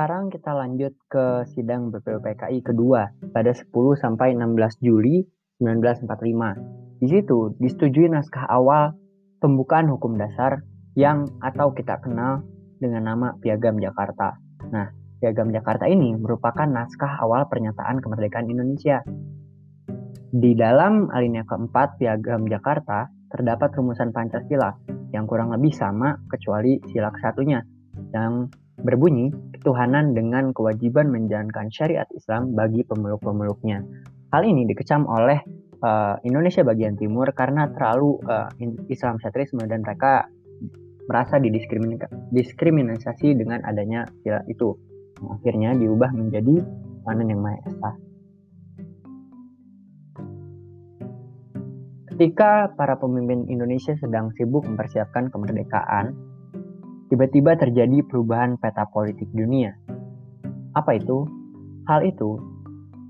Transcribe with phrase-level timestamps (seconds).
[0.00, 3.68] sekarang kita lanjut ke sidang BPUPKI kedua pada 10
[4.00, 5.28] sampai 16 Juli
[5.60, 7.04] 1945.
[7.04, 8.96] Di situ disetujui naskah awal
[9.44, 10.64] pembukaan hukum dasar
[10.96, 12.40] yang atau kita kenal
[12.80, 14.40] dengan nama Piagam Jakarta.
[14.72, 14.88] Nah,
[15.20, 19.04] Piagam Jakarta ini merupakan naskah awal pernyataan kemerdekaan Indonesia.
[20.32, 24.72] Di dalam alinea keempat Piagam Jakarta terdapat rumusan Pancasila
[25.12, 27.60] yang kurang lebih sama kecuali sila kesatunya
[28.16, 28.48] yang
[28.80, 33.84] berbunyi ketuhanan dengan kewajiban menjalankan syariat Islam bagi pemeluk-pemeluknya.
[34.30, 35.42] Hal ini dikecam oleh
[35.84, 38.48] uh, Indonesia bagian timur karena terlalu uh,
[38.88, 40.28] Islam sentrisme dan mereka
[41.10, 44.78] merasa didiskriminasi dengan adanya sila itu.
[45.20, 46.62] Akhirnya diubah menjadi
[47.02, 47.92] Tuhan yang Maha Esa.
[52.14, 56.12] Ketika para pemimpin Indonesia sedang sibuk mempersiapkan kemerdekaan,
[57.10, 59.74] tiba-tiba terjadi perubahan peta politik dunia.
[60.78, 61.26] Apa itu?
[61.90, 62.38] Hal itu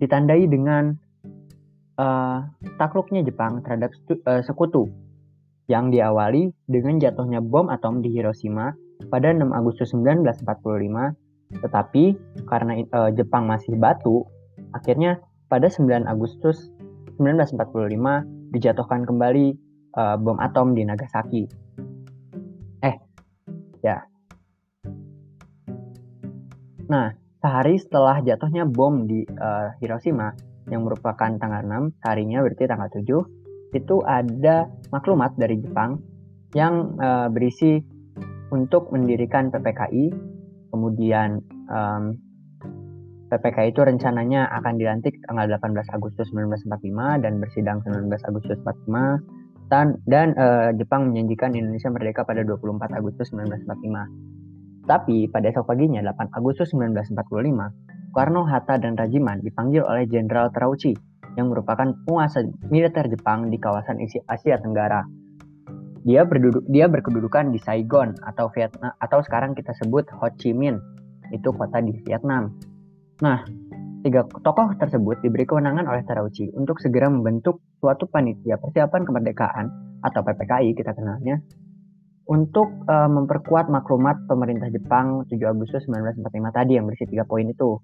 [0.00, 0.96] ditandai dengan
[2.00, 2.48] uh,
[2.80, 3.92] takluknya Jepang terhadap
[4.24, 4.88] uh, sekutu
[5.68, 8.72] yang diawali dengan jatuhnya bom atom di Hiroshima
[9.12, 12.04] pada 6 Agustus 1945, tetapi
[12.48, 14.24] karena uh, Jepang masih batu,
[14.72, 15.20] akhirnya
[15.52, 16.72] pada 9 Agustus
[17.20, 19.46] 1945 dijatuhkan kembali
[19.94, 21.44] uh, bom atom di Nagasaki.
[23.80, 24.04] Ya.
[26.90, 30.34] Nah, sehari setelah jatuhnya bom di uh, Hiroshima
[30.68, 36.02] yang merupakan tanggal 6, harinya berarti tanggal 7, itu ada maklumat dari Jepang
[36.52, 37.78] yang uh, berisi
[38.50, 40.10] untuk mendirikan PPKI,
[40.74, 41.38] kemudian
[41.70, 42.18] um,
[43.30, 49.39] PPKI itu rencananya akan dilantik tanggal 18 Agustus 1945 dan bersidang 19 Agustus 45
[49.70, 54.90] dan, dan uh, Jepang menjanjikan Indonesia merdeka pada 24 Agustus 1945.
[54.90, 57.14] Tapi pada esok paginya 8 Agustus 1945,
[58.10, 60.98] Soekarno, Hatta, dan Rajiman dipanggil oleh Jenderal Terauchi
[61.38, 65.06] yang merupakan penguasa militer Jepang di kawasan Asia Tenggara.
[66.02, 70.80] Dia berduduk dia berkedudukan di Saigon atau Vietnam atau sekarang kita sebut Ho Chi Minh.
[71.30, 72.50] Itu kota di Vietnam.
[73.22, 73.46] Nah,
[74.00, 79.66] Tiga tokoh tersebut diberi kewenangan oleh Terauchi untuk segera membentuk suatu panitia persiapan kemerdekaan
[80.04, 81.40] atau PPKI kita kenalnya
[82.30, 87.82] untuk uh, memperkuat maklumat pemerintah Jepang 7 Agustus 1945 tadi yang berisi tiga poin itu.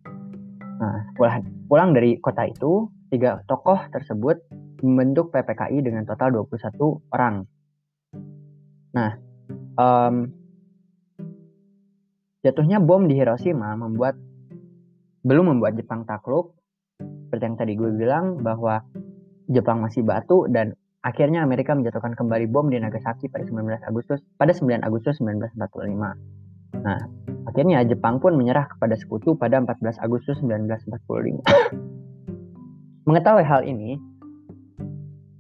[0.77, 4.39] Nah, pulang, pulang dari kota itu, tiga tokoh tersebut
[4.87, 6.79] membentuk PPKI dengan total 21
[7.11, 7.43] orang.
[8.95, 9.11] Nah,
[9.75, 10.31] um,
[12.47, 14.15] jatuhnya bom di Hiroshima membuat
[15.27, 16.55] belum membuat Jepang takluk.
[17.03, 18.79] Seperti yang tadi gue bilang bahwa
[19.47, 20.75] Jepang masih batu dan
[21.07, 26.83] akhirnya Amerika menjatuhkan kembali bom di Nagasaki pada 19 Agustus pada 9 Agustus 1945.
[26.83, 26.99] Nah,
[27.47, 31.47] akhirnya Jepang pun menyerah kepada sekutu pada 14 Agustus 1945.
[33.09, 34.03] mengetahui hal ini,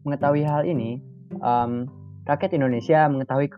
[0.06, 1.02] mengetahui hal ini,
[1.42, 1.90] um,
[2.30, 3.50] rakyat Indonesia mengetahui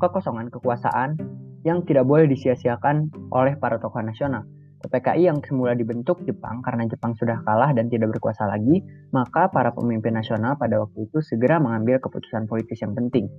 [0.00, 1.16] kekosongan kekuasaan
[1.64, 4.44] yang tidak boleh disia-siakan oleh para tokoh nasional
[4.84, 8.84] PPKI yang semula dibentuk Jepang karena Jepang sudah kalah dan tidak berkuasa lagi,
[9.16, 13.32] maka para pemimpin nasional pada waktu itu segera mengambil keputusan politis yang penting.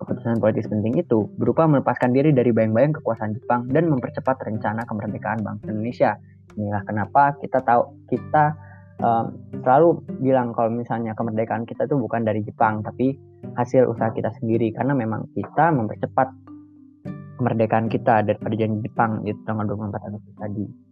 [0.00, 5.44] Keputusan politis penting itu berupa melepaskan diri dari bayang-bayang kekuasaan Jepang dan mempercepat rencana kemerdekaan
[5.44, 6.16] bangsa Indonesia.
[6.56, 8.56] Inilah kenapa kita tahu kita
[9.04, 13.20] um, selalu bilang kalau misalnya kemerdekaan kita itu bukan dari Jepang, tapi
[13.52, 16.32] hasil usaha kita sendiri karena memang kita mempercepat
[17.36, 20.85] kemerdekaan kita daripada janji Jepang di tanggal 24 Agustus tadi.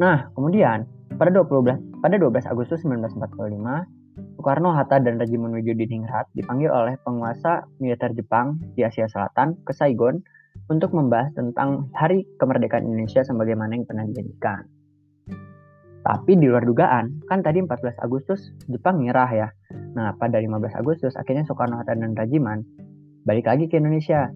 [0.00, 0.88] Nah, kemudian
[1.20, 3.84] pada 12 pada 12 Agustus 1945,
[4.40, 9.76] Soekarno, Hatta, dan Raji menuju Diningrat dipanggil oleh penguasa militer Jepang di Asia Selatan ke
[9.76, 10.24] Saigon
[10.72, 14.64] untuk membahas tentang Hari Kemerdekaan Indonesia sebagaimana yang pernah dijanjikan.
[16.00, 19.48] Tapi di luar dugaan, kan tadi 14 Agustus Jepang nyerah ya.
[19.92, 22.64] Nah, pada 15 Agustus akhirnya Soekarno, Hatta, dan Rajiman
[23.28, 24.32] balik lagi ke Indonesia.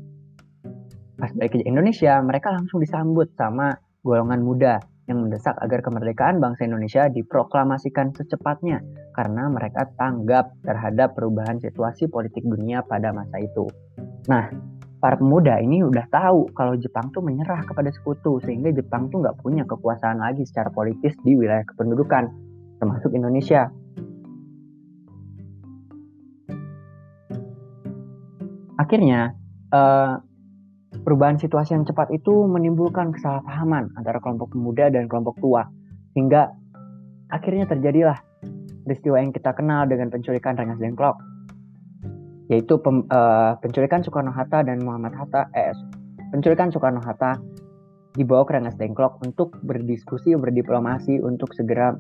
[1.17, 3.73] Pas balik ke Indonesia, mereka langsung disambut sama
[4.05, 8.81] golongan muda yang mendesak agar kemerdekaan bangsa Indonesia diproklamasikan secepatnya
[9.13, 13.69] karena mereka tanggap terhadap perubahan situasi politik dunia pada masa itu.
[14.27, 14.49] Nah,
[15.05, 19.37] para pemuda ini udah tahu kalau Jepang tuh menyerah kepada sekutu sehingga Jepang tuh nggak
[19.45, 22.33] punya kekuasaan lagi secara politis di wilayah kependudukan
[22.81, 23.69] termasuk Indonesia.
[28.75, 29.37] Akhirnya,
[29.71, 30.19] uh,
[31.05, 35.69] Perubahan situasi yang cepat itu menimbulkan kesalahpahaman antara kelompok pemuda dan kelompok tua,
[36.17, 36.49] hingga
[37.29, 38.17] akhirnya terjadilah
[38.89, 41.21] peristiwa yang kita kenal dengan penculikan Rengas Dengklok,
[42.49, 45.77] yaitu pem, uh, penculikan Soekarno Hatta dan Muhammad Hatta, eh,
[46.33, 47.37] penculikan Soekarno Hatta
[48.17, 51.93] dibawa ke Rengas Dengklok untuk berdiskusi, berdiplomasi untuk segera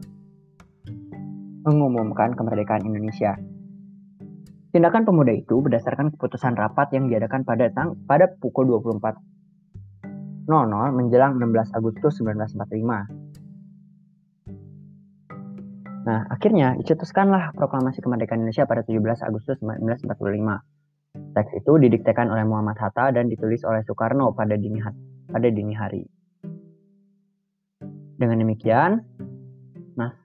[1.65, 3.37] mengumumkan kemerdekaan Indonesia.
[4.75, 10.51] Tindakan pemuda itu berdasarkan keputusan rapat yang diadakan pada tang pada pukul 24.00
[10.91, 12.83] menjelang 16 Agustus 1945.
[16.11, 20.11] Nah, akhirnya dicetuskanlah proklamasi kemerdekaan Indonesia pada 17 Agustus 1945.
[21.15, 24.83] Teks itu didiktekan oleh Muhammad Hatta dan ditulis oleh Soekarno pada dini,
[25.31, 26.03] pada dini hari.
[28.19, 29.14] Dengan demikian,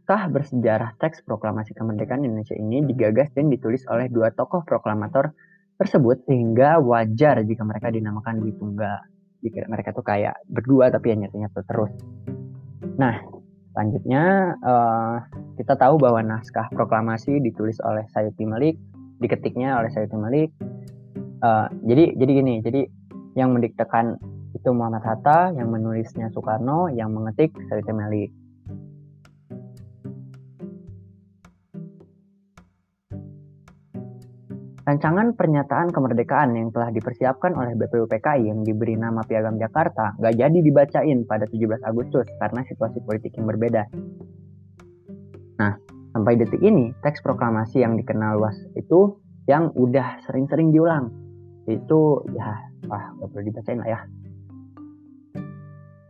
[0.09, 5.37] Naskah bersejarah teks proklamasi kemerdekaan Indonesia ini digagas dan ditulis oleh dua tokoh proklamator
[5.77, 9.05] tersebut sehingga wajar jika mereka dinamakan Dwi Tunggal.
[9.45, 11.93] Jika mereka tuh kayak berdua tapi hanya ternyata terus.
[12.97, 13.21] Nah,
[13.69, 15.21] selanjutnya uh,
[15.61, 18.81] kita tahu bahwa naskah proklamasi ditulis oleh Sayuti Malik,
[19.21, 20.49] diketiknya oleh Sayuti Malik.
[21.45, 22.81] Uh, jadi jadi gini, jadi
[23.37, 24.17] yang mendiktekan
[24.57, 28.33] itu Muhammad Hatta, yang menulisnya Soekarno, yang mengetik Sayuti Malik.
[34.89, 40.59] Rancangan pernyataan kemerdekaan yang telah dipersiapkan oleh BPUPKI yang diberi nama Piagam Jakarta nggak jadi
[40.65, 43.85] dibacain pada 17 Agustus karena situasi politik yang berbeda.
[45.61, 45.77] Nah,
[46.09, 51.13] sampai detik ini, teks proklamasi yang dikenal luas itu yang udah sering-sering diulang.
[51.69, 52.57] Itu ya,
[52.89, 53.99] wah nggak perlu dibacain lah ya.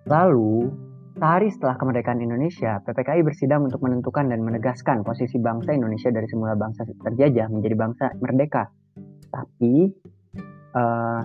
[0.07, 0.71] Lalu,
[1.19, 6.55] Sehari setelah kemerdekaan Indonesia, PPKI bersidang untuk menentukan dan menegaskan posisi bangsa Indonesia dari semula
[6.55, 8.71] bangsa terjajah menjadi bangsa merdeka.
[9.27, 9.91] Tapi
[10.79, 11.21] uh,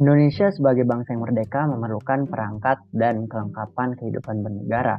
[0.00, 4.96] Indonesia sebagai bangsa yang merdeka memerlukan perangkat dan kelengkapan kehidupan bernegara,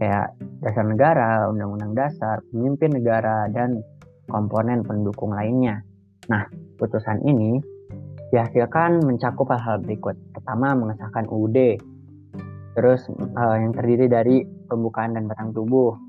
[0.00, 0.32] kayak
[0.64, 3.84] dasar negara, undang-undang dasar, pemimpin negara, dan
[4.24, 5.84] komponen pendukung lainnya.
[6.32, 6.48] Nah,
[6.80, 7.60] putusan ini
[8.32, 10.16] dihasilkan mencakup hal-hal berikut.
[10.32, 11.76] Pertama, mengesahkan UUD,
[12.80, 14.40] terus uh, yang terdiri dari
[14.72, 16.00] pembukaan dan batang tubuh.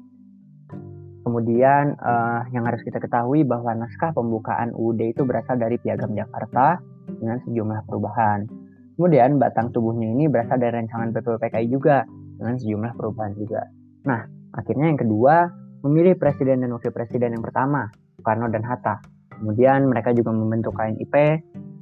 [1.36, 6.80] Kemudian uh, yang harus kita ketahui bahwa naskah pembukaan UUD itu berasal dari Piagam Jakarta,
[7.12, 8.48] dengan sejumlah perubahan.
[8.96, 12.08] Kemudian batang tubuhnya ini berasal dari rancangan PPPKI juga
[12.40, 13.68] dengan sejumlah perubahan juga.
[14.08, 14.24] Nah,
[14.56, 15.52] akhirnya yang kedua
[15.84, 19.04] memilih presiden dan wakil presiden yang pertama, Soekarno dan Hatta.
[19.36, 21.16] Kemudian mereka juga membentuk KNIP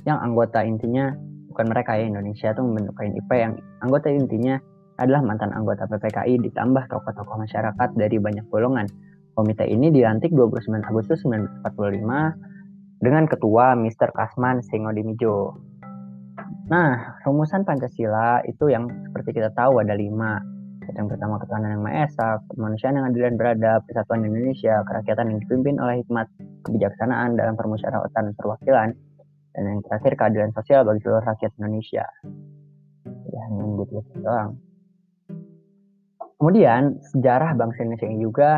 [0.10, 1.14] yang anggota intinya
[1.54, 3.54] bukan mereka ya Indonesia itu membentuk KNIP yang
[3.86, 4.58] anggota intinya
[4.98, 8.90] adalah mantan anggota PPKI ditambah tokoh-tokoh masyarakat dari banyak golongan.
[9.34, 14.14] Komite ini dilantik 29 Agustus 1945 dengan ketua Mr.
[14.14, 15.58] Kasman Singodimijo.
[16.70, 20.38] Nah, rumusan Pancasila itu yang seperti kita tahu ada lima.
[20.94, 25.40] Yang pertama ketuhanan yang Maha Esa, kemanusiaan yang adil dan beradab, persatuan Indonesia, kerakyatan yang
[25.42, 26.28] dipimpin oleh hikmat,
[26.70, 28.94] kebijaksanaan dalam permusyawaratan perwakilan,
[29.58, 32.06] dan yang terakhir keadilan sosial bagi seluruh rakyat Indonesia.
[33.34, 33.64] Ya, hanya
[34.22, 34.52] doang.
[36.38, 38.50] Kemudian sejarah bangsa Indonesia ini juga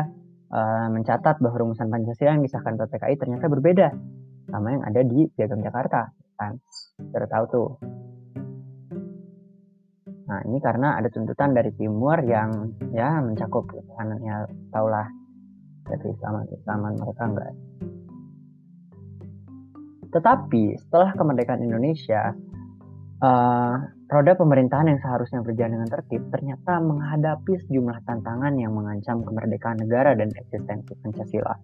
[0.56, 3.88] uh, mencatat bahwa rumusan Pancasila yang disahkan PPKI ternyata berbeda
[4.48, 6.08] sama yang ada di Piagam Jakarta
[6.40, 6.56] kan?
[6.96, 7.68] Sudah tahu tuh.
[10.26, 15.06] Nah ini karena ada tuntutan dari timur yang ya mencakup kanannya taulah.
[15.86, 17.54] Dari Islam Islaman mereka enggak.
[20.10, 22.34] Tetapi setelah kemerdekaan Indonesia
[23.22, 23.74] uh,
[24.06, 30.14] roda pemerintahan yang seharusnya berjalan dengan tertib ternyata menghadapi sejumlah tantangan yang mengancam kemerdekaan negara
[30.14, 31.54] dan eksistensi Pancasila.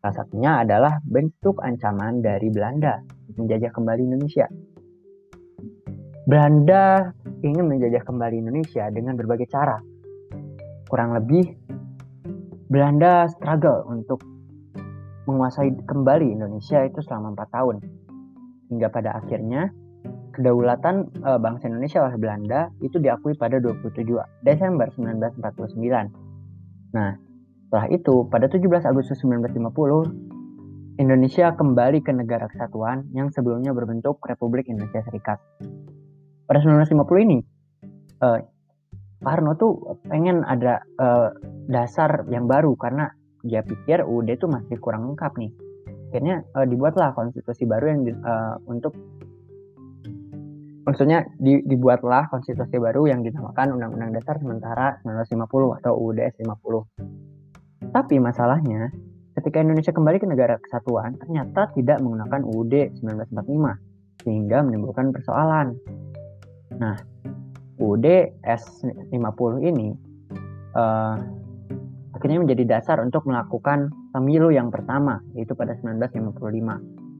[0.00, 3.00] Salah satunya adalah bentuk ancaman dari Belanda
[3.36, 4.48] menjajah kembali Indonesia.
[6.24, 7.12] Belanda
[7.44, 9.76] ingin menjajah kembali Indonesia dengan berbagai cara.
[10.88, 11.44] Kurang lebih,
[12.68, 14.24] Belanda struggle untuk
[15.28, 17.76] menguasai kembali Indonesia itu selama 4 tahun.
[18.72, 19.68] Hingga pada akhirnya,
[20.34, 24.02] kedaulatan e, bangsa Indonesia oleh Belanda itu diakui pada 27
[24.42, 26.24] Desember 1949.
[26.94, 27.18] Nah,
[27.70, 34.70] setelah itu, pada 17 Agustus 1950, Indonesia kembali ke negara kesatuan yang sebelumnya berbentuk Republik
[34.70, 35.42] Indonesia Serikat.
[36.46, 37.38] Pada 1950 ini,
[38.22, 38.38] uh,
[39.18, 41.34] Pak Harno tuh pengen ada uh,
[41.66, 43.10] dasar yang baru karena
[43.42, 45.50] dia pikir UUD itu masih kurang lengkap nih.
[46.12, 48.94] Akhirnya uh, dibuatlah konstitusi baru yang uh, untuk
[50.84, 57.92] maksudnya di, dibuatlah konstitusi baru yang dinamakan Undang-Undang Dasar Sementara 1950 atau UUD 50.
[57.92, 58.92] Tapi masalahnya,
[59.40, 65.76] ketika Indonesia kembali ke negara kesatuan, ternyata tidak menggunakan UUD 1945, sehingga menimbulkan persoalan.
[66.80, 66.96] Nah,
[67.80, 68.06] UUD
[68.44, 69.92] S50 ini
[70.78, 71.16] uh,
[72.14, 76.38] akhirnya menjadi dasar untuk melakukan pemilu yang pertama yaitu pada 1955.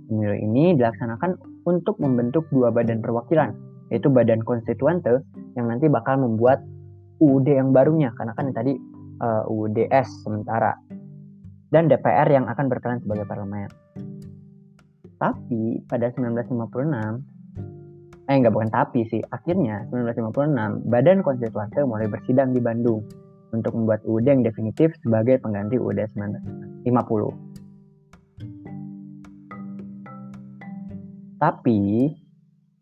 [0.09, 3.57] Pemilu ini dilaksanakan untuk membentuk dua badan perwakilan
[3.93, 5.21] yaitu Badan Konstituante
[5.55, 6.65] yang nanti bakal membuat
[7.21, 8.75] UUD yang barunya karena kan tadi
[9.21, 10.75] uh, UUDS sementara
[11.71, 13.67] dan DPR yang akan berperan sebagai parlemen.
[15.19, 22.61] Tapi pada 1956, eh nggak bukan tapi sih, akhirnya 1956 Badan Konstituante mulai bersidang di
[22.63, 23.03] Bandung
[23.55, 25.99] untuk membuat UUD yang definitif sebagai pengganti UUD
[26.83, 27.64] 1950.
[31.45, 32.09] Tapi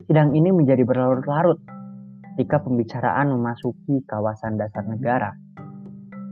[0.07, 1.59] sidang ini menjadi berlarut-larut
[2.31, 5.35] ketika pembicaraan memasuki kawasan dasar negara.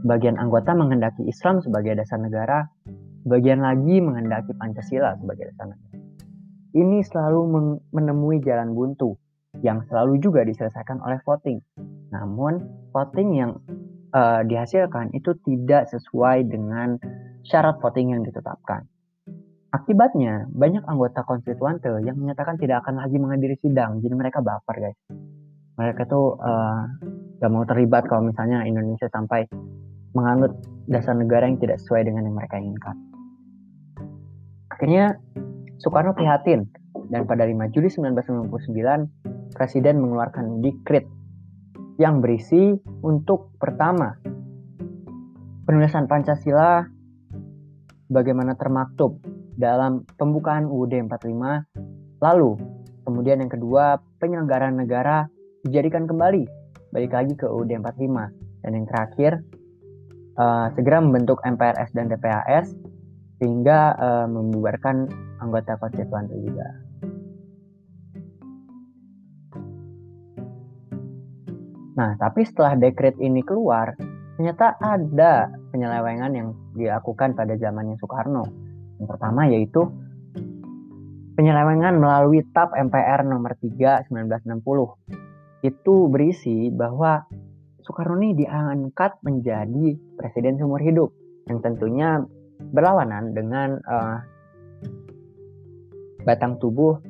[0.06, 2.70] Bagian anggota menghendaki Islam sebagai dasar negara,
[3.26, 5.98] bagian lagi menghendaki Pancasila sebagai dasar negara.
[6.70, 7.40] Ini selalu
[7.90, 9.18] menemui jalan buntu
[9.66, 11.58] yang selalu juga diselesaikan oleh voting.
[12.14, 12.62] Namun,
[12.94, 13.58] voting yang
[14.14, 16.94] uh, dihasilkan itu tidak sesuai dengan
[17.42, 18.86] syarat voting yang ditetapkan.
[19.70, 24.98] Akibatnya, banyak anggota konstituante yang menyatakan tidak akan lagi menghadiri sidang, jadi mereka baper guys.
[25.78, 26.90] Mereka tuh uh,
[27.38, 29.46] gak mau terlibat kalau misalnya Indonesia sampai
[30.10, 30.58] menganut
[30.90, 32.98] dasar negara yang tidak sesuai dengan yang mereka inginkan.
[34.74, 35.22] Akhirnya
[35.80, 36.68] Soekarno prihatin.
[37.10, 41.06] Dan pada 5 Juli 1999 Presiden mengeluarkan dikrit
[41.98, 44.14] yang berisi untuk pertama
[45.66, 46.86] penulisan Pancasila
[48.06, 49.18] bagaimana termaktub
[49.60, 52.56] dalam pembukaan UUD 45 lalu
[53.04, 55.28] kemudian yang kedua penyelenggaraan negara
[55.68, 56.48] dijadikan kembali
[56.96, 59.32] balik lagi ke UUD 45 dan yang terakhir
[60.40, 62.72] uh, segera membentuk MPRS dan DPAS
[63.40, 65.08] sehingga uh, membubarkan
[65.40, 66.68] anggota konstituan juga.
[71.96, 73.92] Nah, tapi setelah dekret ini keluar,
[74.36, 78.69] ternyata ada penyelewengan yang dilakukan pada zamannya Soekarno.
[79.00, 79.88] Yang pertama yaitu
[81.40, 87.24] penyelewengan melalui TAP MPR nomor 3 1960 itu berisi bahwa
[87.80, 91.16] Soekarno ini diangkat menjadi presiden seumur hidup
[91.48, 92.20] yang tentunya
[92.60, 94.20] berlawanan dengan uh,
[96.28, 97.00] batang tubuh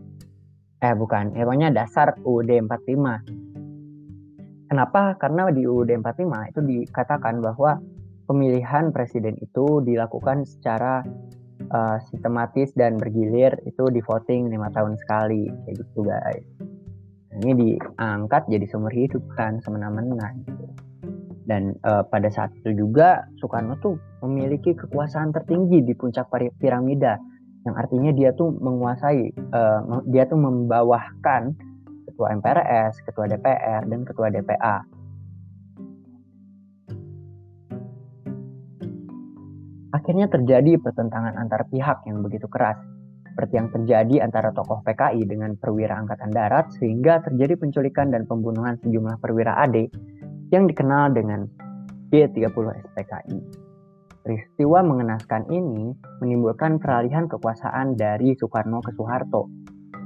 [0.81, 4.65] eh bukan, ya pokoknya dasar UUD 45.
[4.71, 5.19] Kenapa?
[5.21, 7.77] Karena di UUD 45 itu dikatakan bahwa
[8.25, 11.05] pemilihan presiden itu dilakukan secara
[11.71, 16.47] uh, sistematis dan bergilir itu di voting lima tahun sekali kayak gitu guys
[17.39, 20.67] ini diangkat jadi sumber hidup kan semena-mena gitu.
[21.47, 27.19] Dan uh, pada saat itu juga Soekarno tuh memiliki kekuasaan tertinggi di puncak piramida
[27.67, 31.55] yang artinya dia tuh menguasai uh, dia tuh membawahkan
[32.11, 34.83] ketua MPRS, ketua DPR dan ketua DPA.
[40.01, 42.81] Akhirnya terjadi pertentangan antar pihak yang begitu keras
[43.29, 48.81] seperti yang terjadi antara tokoh PKI dengan perwira Angkatan Darat sehingga terjadi penculikan dan pembunuhan
[48.81, 49.77] sejumlah perwira AD
[50.57, 51.45] yang dikenal dengan
[52.09, 52.49] B30
[52.91, 53.39] SPKI.
[54.25, 55.93] Peristiwa mengenaskan ini
[56.25, 59.53] menimbulkan peralihan kekuasaan dari Soekarno ke Soeharto.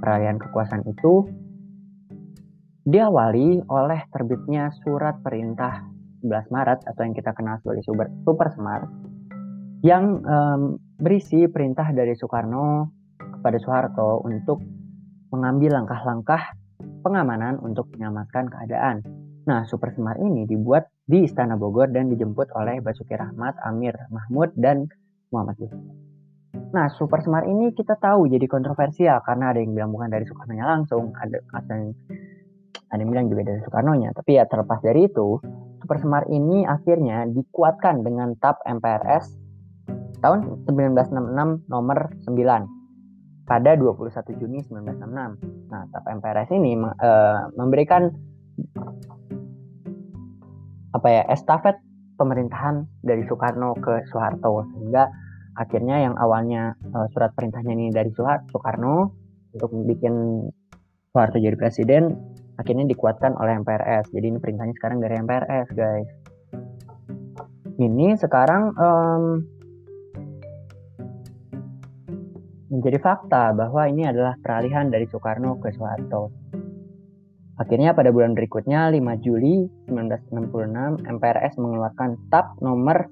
[0.03, 1.23] Peralihan kekuasaan itu
[2.83, 5.87] diawali oleh terbitnya surat perintah
[6.27, 7.87] 11 Maret atau yang kita kenal sebagai
[8.27, 9.14] Super Semar
[9.85, 12.89] yang um, berisi perintah dari Soekarno
[13.21, 14.65] kepada Soeharto untuk
[15.29, 16.57] mengambil langkah-langkah
[17.05, 19.05] pengamanan untuk menyelamatkan keadaan.
[19.45, 24.57] Nah, Super Semar ini dibuat di Istana Bogor dan dijemput oleh Basuki Rahmat, Amir Mahmud,
[24.57, 24.89] dan
[25.29, 25.85] Muhammad Yusuf.
[26.73, 30.65] Nah, Super Semar ini kita tahu jadi kontroversial karena ada yang bilang bukan dari Soekarno-nya
[30.65, 31.93] langsung, ada, ada yang
[32.89, 34.17] ada yang bilang juga dari Soekarno-nya.
[34.17, 35.37] Tapi ya terlepas dari itu,
[35.85, 39.44] Super Semar ini akhirnya dikuatkan dengan TAP MPRS
[40.25, 45.69] tahun 1966 nomor 9 pada 21 Juni 1966.
[45.69, 48.09] Nah, TAP MPRS ini uh, memberikan
[50.97, 51.77] apa ya estafet
[52.17, 55.13] pemerintahan dari Soekarno ke Soeharto sehingga
[55.61, 59.13] akhirnya yang awalnya uh, surat perintahnya ini dari Soekarno
[59.53, 60.49] untuk bikin
[61.13, 62.17] Soeharto jadi presiden
[62.59, 64.15] akhirnya dikuatkan oleh MPRS.
[64.15, 66.09] Jadi ini perintahnya sekarang dari MPRS, guys.
[67.75, 69.43] Ini sekarang um,
[72.75, 76.35] menjadi fakta bahwa ini adalah peralihan dari Soekarno ke Soeharto.
[77.55, 83.07] Akhirnya pada bulan berikutnya 5 Juli 1966 MPRS mengeluarkan TAP nomor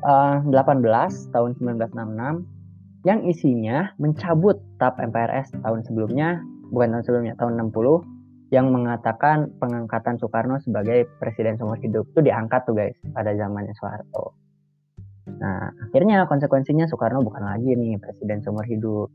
[0.00, 6.40] uh, eh, 18 tahun 1966 yang isinya mencabut TAP MPRS tahun sebelumnya
[6.72, 8.16] bukan tahun sebelumnya tahun 60
[8.54, 14.45] yang mengatakan pengangkatan Soekarno sebagai presiden seumur hidup itu diangkat tuh guys pada zamannya Soeharto.
[15.26, 19.10] Nah, akhirnya konsekuensinya Soekarno bukan lagi nih presiden seumur hidup.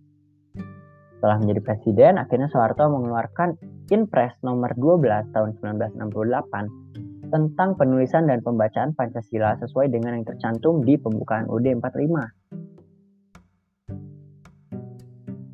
[1.15, 3.55] Setelah menjadi presiden, akhirnya Soeharto mengeluarkan
[3.93, 10.99] Inpres nomor 12 tahun 1968 tentang penulisan dan pembacaan Pancasila sesuai dengan yang tercantum di
[10.99, 12.27] pembukaan UD 45.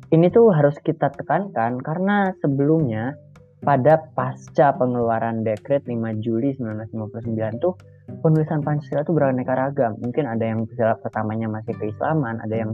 [0.08, 3.12] Ini tuh harus kita tekankan karena sebelumnya
[3.60, 7.76] pada pasca pengeluaran dekret 5 Juli 1959 tuh
[8.20, 9.96] penulisan Pancasila tuh beraneka ragam.
[10.00, 10.64] Mungkin ada yang
[11.04, 12.70] pertamanya masih keislaman, ada yang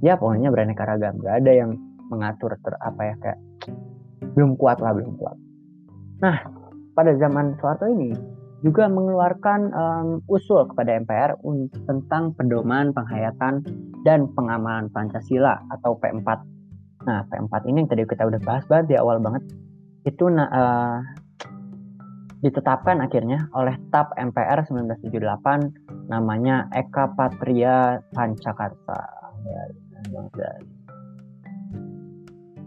[0.00, 1.18] ya pokoknya beraneka ragam.
[1.20, 1.70] Gak ada yang
[2.08, 3.38] mengatur ter apa ya kayak
[4.34, 5.36] belum kuat lah belum kuat.
[6.24, 6.36] Nah
[6.96, 8.16] pada zaman Soeharto ini
[8.66, 11.38] juga mengeluarkan um, usul kepada MPR
[11.86, 13.62] tentang pedoman penghayatan
[14.02, 16.26] dan pengamalan Pancasila atau P4.
[17.06, 19.46] Nah P4 ini yang tadi kita udah bahas banget di awal banget
[20.06, 20.98] itu uh,
[22.38, 29.00] ditetapkan akhirnya oleh TAP MPR 1978 namanya Eka Patria Pancakarta.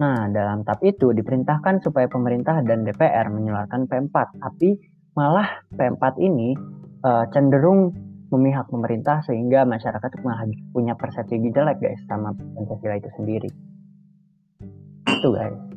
[0.02, 4.82] Nah, dalam TAP itu diperintahkan supaya pemerintah dan DPR mengeluarkan P4, tapi
[5.14, 6.58] malah P4 ini
[7.06, 7.94] uh, cenderung
[8.32, 13.50] memihak pemerintah sehingga masyarakat malah punya persepsi jelek guys sama Pancasila itu sendiri.
[15.06, 15.71] Itu guys.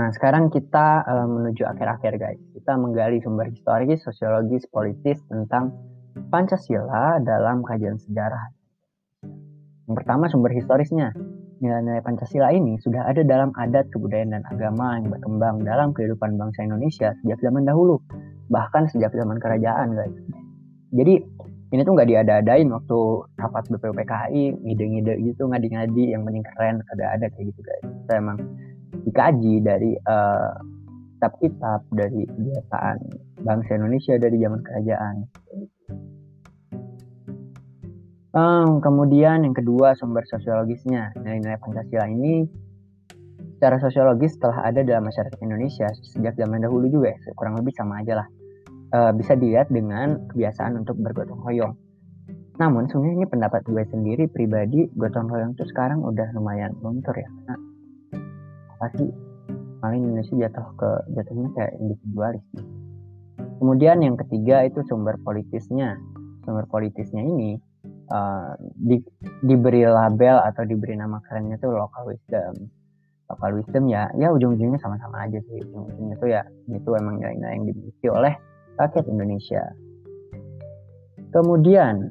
[0.00, 2.40] Nah, sekarang kita uh, menuju akhir-akhir guys.
[2.56, 5.76] Kita menggali sumber historis, sosiologis, politis tentang
[6.32, 8.48] Pancasila dalam kajian sejarah.
[9.84, 11.12] Yang pertama sumber historisnya.
[11.60, 16.64] Nilai-nilai Pancasila ini sudah ada dalam adat, kebudayaan, dan agama yang berkembang dalam kehidupan bangsa
[16.64, 18.00] Indonesia sejak zaman dahulu.
[18.48, 20.16] Bahkan sejak zaman kerajaan guys.
[20.96, 21.20] Jadi
[21.76, 22.98] ini tuh nggak diada-adain waktu
[23.36, 27.84] rapat BPUPKI, ngide-ngide gitu, ngadi-ngadi yang penting keren, ada-ada kayak gitu guys.
[27.84, 28.40] Kita emang
[29.06, 30.52] dikaji dari uh,
[31.20, 32.96] kitab-kitab dari kebiasaan
[33.44, 35.16] bangsa Indonesia dari zaman kerajaan.
[38.30, 42.48] Um, kemudian yang kedua sumber sosiologisnya nilai-nilai Pancasila ini
[43.58, 48.00] secara sosiologis telah ada dalam masyarakat Indonesia sejak zaman dahulu juga ya, kurang lebih sama
[48.00, 48.28] aja lah.
[48.90, 51.76] Uh, bisa dilihat dengan kebiasaan untuk bergotong royong.
[52.56, 57.28] Namun sebenarnya ini pendapat gue sendiri pribadi gotong royong itu sekarang udah lumayan luntur ya.
[57.44, 57.69] Nah,
[58.80, 59.04] pasti
[59.84, 62.44] paling Indonesia jatuh ke jatuhnya kayak individualis
[63.60, 66.00] kemudian yang ketiga itu sumber politisnya.
[66.48, 67.60] Sumber politisnya ini
[68.08, 68.96] uh, di,
[69.44, 72.56] diberi label atau diberi nama kerennya tuh local wisdom.
[73.28, 75.60] Local wisdom ya ya ujung-ujungnya sama-sama aja sih.
[75.60, 78.32] Ujung-ujungnya tuh ya itu emang nilai-nilai yang dimiliki oleh
[78.80, 79.62] rakyat Indonesia.
[81.30, 82.10] Kemudian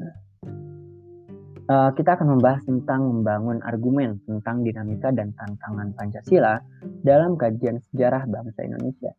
[1.70, 6.58] uh, kita akan membahas tentang membangun argumen tentang dinamika dan tantangan Pancasila
[7.06, 9.14] dalam kajian sejarah bangsa Indonesia.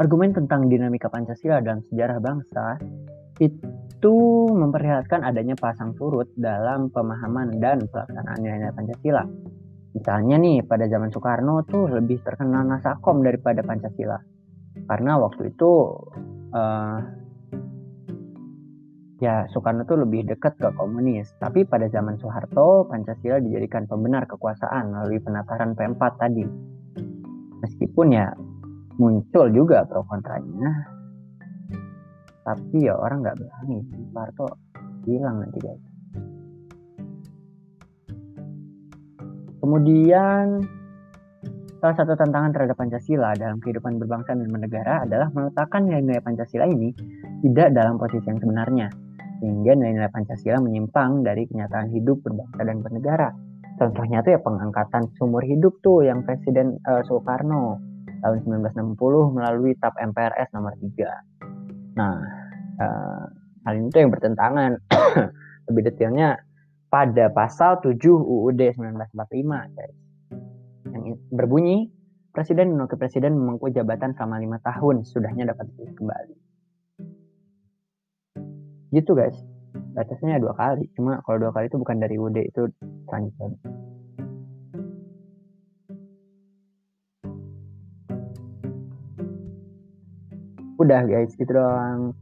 [0.00, 2.80] Argumen tentang dinamika Pancasila dalam sejarah bangsa
[3.38, 4.16] itu
[4.48, 9.24] memperlihatkan adanya pasang surut dalam pemahaman dan pelaksanaan nilai-nilai Pancasila.
[9.92, 14.16] Misalnya nih, pada zaman Soekarno tuh lebih terkenal Nasakom daripada Pancasila.
[14.88, 15.70] Karena waktu itu
[16.56, 17.21] uh,
[19.22, 21.30] ya Soekarno tuh lebih dekat ke komunis.
[21.38, 26.42] Tapi pada zaman Soeharto, Pancasila dijadikan pembenar kekuasaan melalui penataran P4 tadi.
[27.62, 28.34] Meskipun ya
[28.98, 30.90] muncul juga pro kontranya,
[32.42, 33.78] tapi ya orang nggak berani.
[34.10, 34.46] Soeharto
[35.06, 35.82] hilang nanti guys.
[39.62, 40.66] Kemudian
[41.78, 46.90] salah satu tantangan terhadap Pancasila dalam kehidupan berbangsa dan bernegara adalah meletakkan nilai-nilai Pancasila ini
[47.46, 48.90] tidak dalam posisi yang sebenarnya
[49.42, 53.34] sehingga nilai-nilai Pancasila menyimpang dari kenyataan hidup berbangsa dan bernegara.
[53.74, 57.82] Contohnya tuh ya pengangkatan sumur hidup tuh yang Presiden uh, Soekarno
[58.22, 58.94] tahun 1960
[59.34, 61.98] melalui TAP MPRS nomor 3.
[61.98, 62.22] Nah,
[62.78, 63.24] uh,
[63.66, 64.78] hal ini tuh yang bertentangan.
[65.66, 66.38] Lebih detailnya
[66.86, 69.96] pada pasal 7 UUD 1945, guys.
[70.86, 71.90] Yang berbunyi,
[72.30, 75.66] Presiden dan Wakil Presiden memangku jabatan selama lima tahun, sudahnya dapat
[75.98, 76.51] kembali
[78.92, 79.34] gitu guys.
[79.96, 80.84] Batasnya dua kali.
[80.92, 82.68] Cuma kalau dua kali itu bukan dari UD itu
[83.08, 83.56] selanjutnya
[90.76, 91.32] udah guys.
[91.34, 92.12] Gitu doang